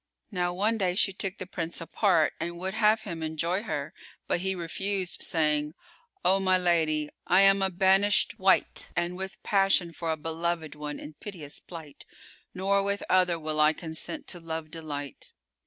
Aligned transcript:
Now 0.31 0.51
one 0.51 0.79
day 0.79 0.95
she 0.95 1.13
took 1.13 1.37
the 1.37 1.45
Prince 1.45 1.79
apart 1.79 2.33
and 2.39 2.57
would 2.57 2.73
have 2.73 3.01
him 3.01 3.21
enjoy 3.21 3.61
her; 3.61 3.93
but 4.27 4.39
he 4.39 4.55
refused, 4.55 5.21
saying, 5.21 5.75
"O 6.25 6.39
my 6.39 6.57
lady, 6.57 7.09
I 7.27 7.41
am 7.41 7.61
a 7.61 7.69
banisht 7.69 8.39
wight 8.39 8.89
and 8.95 9.15
with 9.15 9.37
passion 9.43 9.93
for 9.93 10.11
a 10.11 10.17
beloved 10.17 10.73
one 10.73 10.97
in 10.97 11.13
piteous 11.19 11.59
plight, 11.59 12.07
nor 12.55 12.81
with 12.81 13.03
other 13.11 13.37
will 13.37 13.59
I 13.59 13.73
consent 13.73 14.25
to 14.29 14.39
love 14.39 14.71
delight." 14.71 15.33